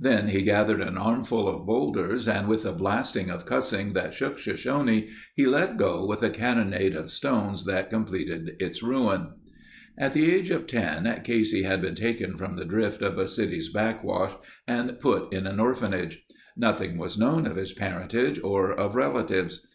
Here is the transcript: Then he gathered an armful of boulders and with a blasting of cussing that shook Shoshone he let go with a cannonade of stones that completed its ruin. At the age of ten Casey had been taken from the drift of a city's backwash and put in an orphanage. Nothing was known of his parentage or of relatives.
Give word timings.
Then 0.00 0.28
he 0.30 0.40
gathered 0.40 0.80
an 0.80 0.96
armful 0.96 1.46
of 1.46 1.66
boulders 1.66 2.26
and 2.26 2.48
with 2.48 2.64
a 2.64 2.72
blasting 2.72 3.28
of 3.28 3.44
cussing 3.44 3.92
that 3.92 4.14
shook 4.14 4.38
Shoshone 4.38 5.10
he 5.34 5.44
let 5.44 5.76
go 5.76 6.06
with 6.06 6.22
a 6.22 6.30
cannonade 6.30 6.96
of 6.96 7.10
stones 7.10 7.66
that 7.66 7.90
completed 7.90 8.56
its 8.60 8.82
ruin. 8.82 9.34
At 9.98 10.14
the 10.14 10.34
age 10.34 10.48
of 10.48 10.66
ten 10.66 11.20
Casey 11.22 11.64
had 11.64 11.82
been 11.82 11.94
taken 11.94 12.38
from 12.38 12.54
the 12.54 12.64
drift 12.64 13.02
of 13.02 13.18
a 13.18 13.28
city's 13.28 13.70
backwash 13.70 14.32
and 14.66 14.98
put 15.00 15.30
in 15.34 15.46
an 15.46 15.60
orphanage. 15.60 16.24
Nothing 16.56 16.96
was 16.96 17.18
known 17.18 17.46
of 17.46 17.56
his 17.56 17.74
parentage 17.74 18.40
or 18.42 18.72
of 18.72 18.94
relatives. 18.94 19.66